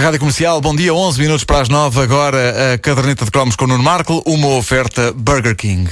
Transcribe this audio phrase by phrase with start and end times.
[0.00, 2.00] Rádio Comercial, bom dia, 11 minutos para as 9.
[2.00, 5.90] Agora a caderneta de cromos com o Nuno Marco, uma oferta Burger King.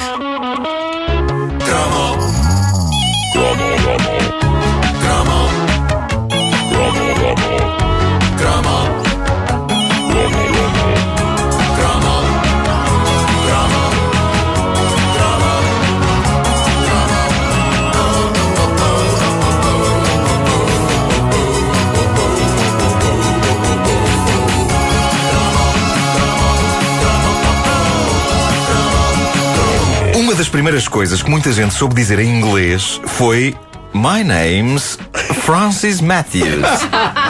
[30.28, 33.56] Uma das primeiras coisas que muita gente soube dizer em inglês foi
[33.94, 34.98] My name's
[35.40, 36.66] Francis Matthews.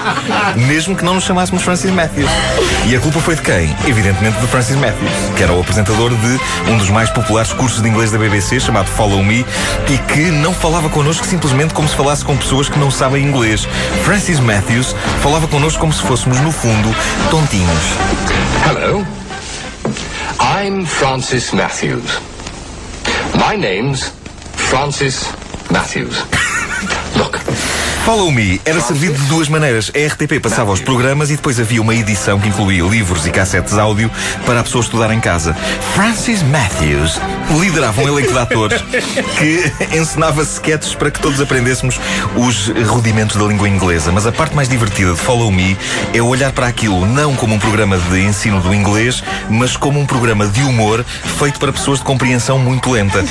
[0.66, 2.28] Mesmo que não nos chamássemos Francis Matthews.
[2.88, 3.72] E a culpa foi de quem?
[3.86, 7.88] Evidentemente de Francis Matthews, que era o apresentador de um dos mais populares cursos de
[7.88, 9.46] inglês da BBC, chamado Follow Me,
[9.88, 13.64] e que não falava connosco simplesmente como se falasse com pessoas que não sabem inglês.
[14.02, 16.92] Francis Matthews falava connosco como se fôssemos, no fundo,
[17.30, 17.84] tontinhos.
[18.68, 19.06] Hello.
[20.40, 22.37] I'm Francis Matthews.
[23.38, 24.08] My name's
[24.68, 25.30] Francis
[25.70, 26.18] Matthews.
[27.16, 27.38] Look,
[28.08, 29.92] Follow Me era servido de duas maneiras.
[29.94, 33.76] A RTP passava os programas e depois havia uma edição que incluía livros e cassetes
[33.76, 34.10] áudio
[34.46, 35.52] para a pessoa estudar em casa.
[35.94, 37.20] Francis Matthews
[37.60, 38.80] liderava um elenco de atores
[39.36, 42.00] que ensinava sketches para que todos aprendêssemos
[42.34, 44.10] os rudimentos da língua inglesa.
[44.10, 45.76] Mas a parte mais divertida de Follow Me
[46.14, 50.06] é olhar para aquilo não como um programa de ensino do inglês, mas como um
[50.06, 51.04] programa de humor
[51.38, 53.22] feito para pessoas de compreensão muito lenta.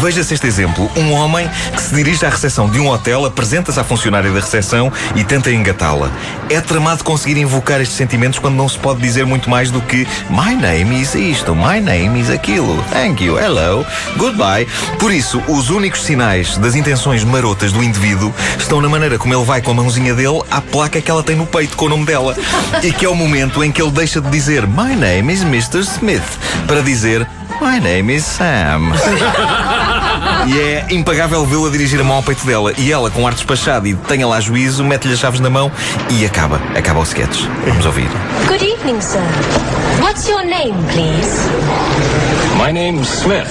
[0.00, 0.90] Veja-se este exemplo.
[0.96, 4.90] Um homem que se dirige à recepção de um hotel, apresenta-se à funcionária da recepção
[5.14, 6.10] e tenta engatá-la.
[6.48, 10.08] É tramado conseguir invocar estes sentimentos quando não se pode dizer muito mais do que
[10.30, 13.84] My name is isto, my name is aquilo, thank you, hello,
[14.16, 14.66] goodbye.
[14.98, 19.44] Por isso, os únicos sinais das intenções marotas do indivíduo estão na maneira como ele
[19.44, 22.06] vai com a mãozinha dele à placa que ela tem no peito com o nome
[22.06, 22.34] dela.
[22.82, 25.80] E que é o momento em que ele deixa de dizer My name is Mr.
[25.80, 26.22] Smith
[26.66, 27.26] para dizer
[27.60, 28.92] My name is Sam.
[30.46, 32.72] E é impagável vê-la dirigir a mão ao peito dela.
[32.76, 35.70] E ela, com ar despachado e tenha lá juízo, mete-lhe as chaves na mão
[36.10, 36.60] e acaba.
[36.76, 37.44] Acaba o sketch.
[37.66, 38.08] Vamos ouvir.
[38.48, 39.22] Good evening, sir.
[40.00, 41.48] What's your name, please?
[42.62, 43.48] my name's Smith.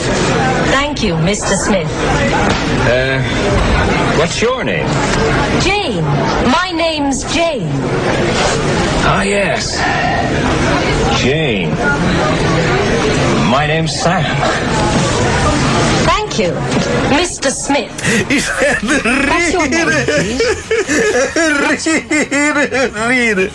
[0.72, 1.56] Thank you, Mr.
[1.56, 1.92] Smith.
[2.88, 3.22] Uh,
[4.18, 4.88] what's your name?
[5.62, 6.04] Jane.
[6.50, 7.68] My name's Jane.
[9.04, 9.78] Ah, yes.
[11.22, 11.72] Jane.
[13.50, 14.24] My name's Sam.
[16.34, 17.50] Mr.
[17.50, 17.92] Smith.
[18.30, 18.88] Isto é de
[21.84, 23.52] rir, rir, rir.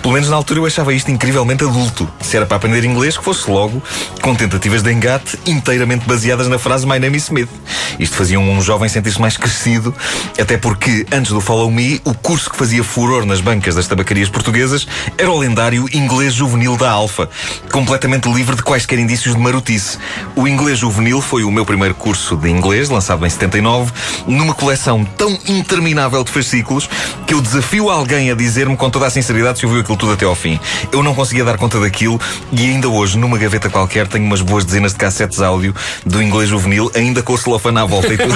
[0.00, 2.10] Pelo menos na altura eu achava isto incrivelmente adulto.
[2.22, 3.82] Se era para aprender inglês, que fosse logo
[4.22, 7.50] com tentativas de engate inteiramente baseadas na frase My name is Smith.
[7.98, 9.94] Isto fazia um jovem sentir-se mais crescido,
[10.40, 14.30] até porque antes do Follow Me, o curso que fazia furor nas bancas das tabacarias
[14.30, 14.86] portuguesas
[15.18, 17.28] era o lendário inglês juvenil da Alfa,
[17.70, 19.98] completamente livre de quaisquer indícios de marotice.
[20.34, 23.92] O inglês juvenil foi o meu primeiro curso de inglês, lançado em 79,
[24.28, 26.88] numa coleção tão interminável de fascículos
[27.26, 30.24] que eu desafio alguém a dizer-me com toda a sinceridade se ouviu aquilo tudo até
[30.24, 30.60] ao fim.
[30.92, 32.20] Eu não conseguia dar conta daquilo
[32.52, 35.74] e ainda hoje, numa gaveta qualquer, tenho umas boas dezenas de cassetes áudio
[36.04, 38.34] do inglês juvenil, ainda com o celofane à volta e tudo.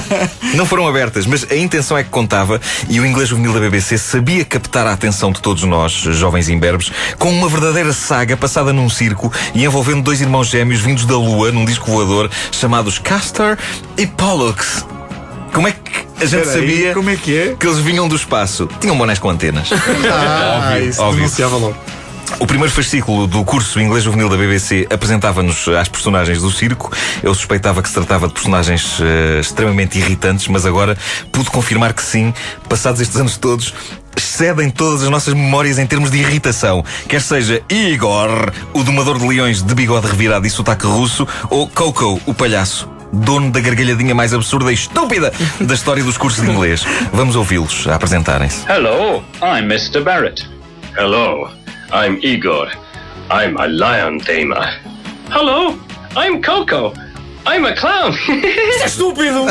[0.56, 2.58] não foram abertas, mas a intenção é que contava
[2.88, 6.90] e o inglês juvenil da BBC sabia captar a atenção de todos nós, jovens imberbes,
[7.18, 11.52] com uma verdadeira saga passada num circo e envolvendo dois irmãos gêmeos vindos da Lua
[11.52, 13.58] num disco voador chamados Castor
[13.98, 14.86] e Pollux.
[15.52, 15.90] Como é que
[16.22, 17.56] a gente Espera aí, sabia como é que é?
[17.58, 18.68] que eles vinham do espaço?
[18.80, 19.68] Tinham bonés com antenas.
[20.08, 21.16] Ah, Óbvio, isso óbvio.
[21.16, 21.76] denunciava logo.
[22.38, 26.92] O primeiro fascículo do curso Inglês Juvenil da BBC apresentava-nos às personagens do circo.
[27.20, 30.96] Eu suspeitava que se tratava de personagens eh, extremamente irritantes, mas agora
[31.32, 32.32] pude confirmar que sim,
[32.68, 33.74] passados estes anos todos,
[34.16, 36.84] excedem todas as nossas memórias em termos de irritação.
[37.08, 42.20] Quer seja Igor, o domador de leões de bigode revirado e sotaque russo, ou Coco,
[42.24, 42.88] o palhaço.
[43.12, 46.84] Dono da gargalhadinha mais absurda e estúpida da história dos cursos de inglês.
[47.12, 48.64] Vamos ouvi-los a apresentarem-se.
[48.70, 50.02] Hello, I'm Mr.
[50.02, 50.48] Barrett.
[50.96, 51.50] Hello,
[51.92, 52.68] I'm Igor.
[53.30, 54.80] I'm a lion tamer.
[55.30, 55.78] Hello,
[56.16, 56.92] I'm Coco.
[57.46, 58.12] I'm a clown.
[58.84, 59.46] Estúpido!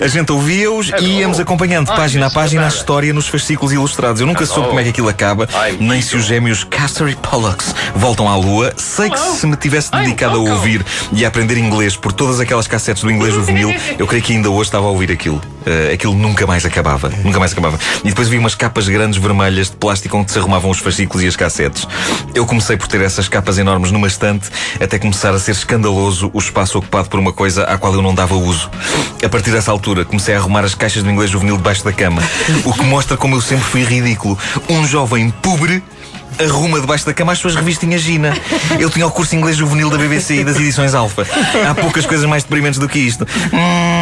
[0.00, 4.20] A gente ouvia-os e íamos acompanhando página a página a história nos fascículos ilustrados.
[4.20, 5.48] Eu nunca soube como é que aquilo acaba,
[5.80, 8.72] nem se os gêmeos Castor e Pollux voltam à Lua.
[8.76, 12.66] Sei que se me tivesse dedicado a ouvir e a aprender inglês por todas aquelas
[12.66, 15.40] cassetes do inglês juvenil, eu creio que ainda hoje estava a ouvir aquilo.
[15.66, 17.08] Eh, aquilo nunca mais acabava.
[17.24, 17.78] Nunca mais acabava.
[18.04, 21.28] E depois vi umas capas grandes vermelhas de plástico onde se arrumavam os fascículos e
[21.28, 21.86] as cassetes.
[22.34, 24.48] Eu comecei por ter essas capas enormes numa estante
[24.80, 28.14] até começar a ser escandaloso o espaço ocupado por uma coisa à qual eu não
[28.14, 28.70] dava uso.
[29.24, 32.20] A partir dessa altura, comecei a arrumar as caixas do inglês juvenil debaixo da cama,
[32.64, 34.38] o que mostra como eu sempre fui ridículo.
[34.68, 35.82] Um jovem pobre
[36.38, 38.34] arruma debaixo da cama as suas revistinhas Gina.
[38.78, 41.26] Eu tinha o curso inglês juvenil da BBC e das edições Alfa.
[41.68, 43.26] Há poucas coisas mais deprimentes do que isto.
[43.52, 44.01] Hum,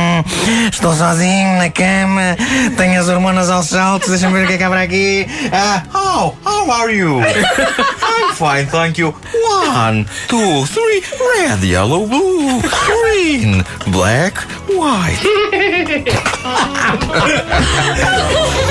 [0.72, 2.36] estou sozinho na cama,
[2.76, 5.26] tenho as hormonas aos saltos, deixa-me ver o que é que há aqui.
[5.52, 7.20] Ah, how, how are you?
[7.20, 9.14] I'm fine, thank you.
[9.48, 11.02] One, two, three,
[11.36, 14.38] red, yellow, blue, green, black,
[14.68, 15.20] white.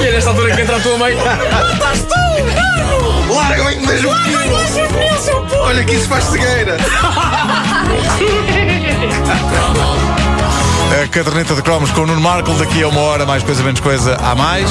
[0.02, 1.16] E é nesta altura que entra a tua mãe.
[3.30, 4.12] Larga-me, deixa o
[5.62, 6.78] Olha que isso faz cegueira.
[10.92, 12.52] A caderneta de cromos com o Nuno Marco.
[12.54, 14.70] Daqui a uma hora, mais coisa, menos coisa, há mais.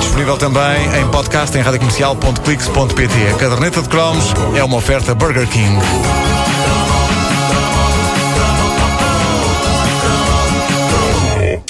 [0.00, 3.28] Disponível também em podcast em radiocomercial.clix.pt.
[3.32, 5.78] A caderneta de cromos é uma oferta Burger King.